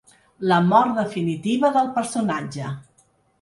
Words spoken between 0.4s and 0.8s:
La